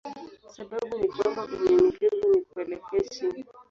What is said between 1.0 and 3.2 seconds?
kwamba unyenyekevu ni kuelekea